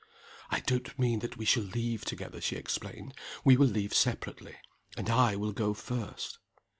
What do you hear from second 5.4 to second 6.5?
go first."